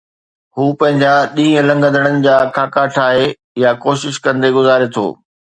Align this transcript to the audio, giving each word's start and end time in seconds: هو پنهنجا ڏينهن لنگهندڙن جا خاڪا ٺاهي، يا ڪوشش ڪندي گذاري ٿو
هو 0.55 0.63
پنهنجا 0.79 1.11
ڏينهن 1.35 1.67
لنگهندڙن 1.69 2.17
جا 2.25 2.37
خاڪا 2.57 2.87
ٺاهي، 2.97 3.29
يا 3.65 3.77
ڪوشش 3.85 4.21
ڪندي 4.25 4.55
گذاري 4.59 4.93
ٿو 4.97 5.07